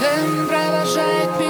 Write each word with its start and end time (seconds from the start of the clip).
Дым 0.00 0.46
провожает 0.46 1.40
меня 1.40 1.47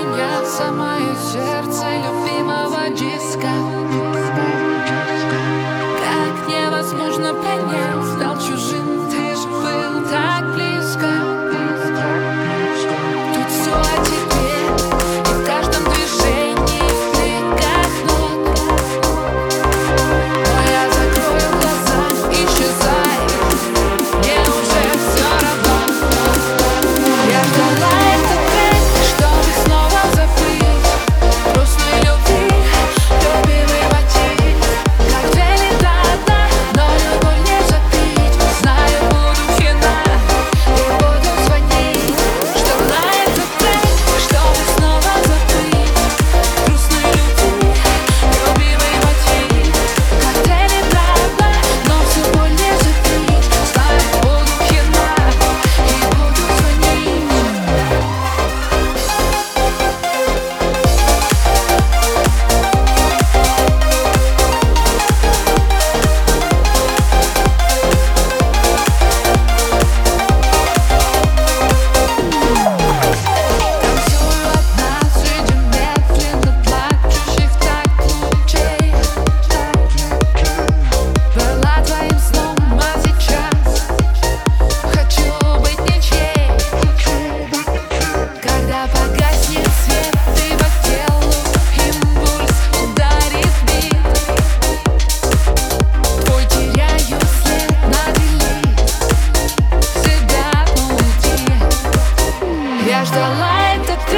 Палает 103.29 103.83
этот 103.83 104.09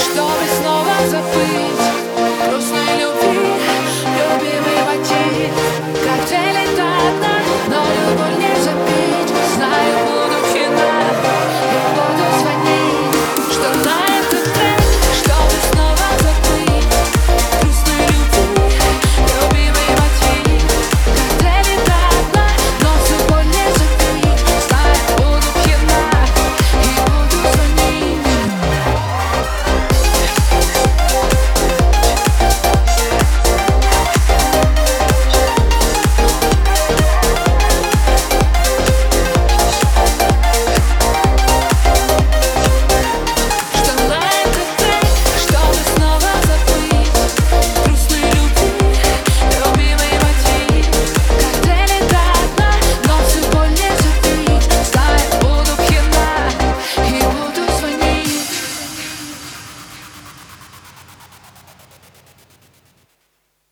чтобы 0.00 0.46
снова 0.58 0.94
забыть. 1.10 2.03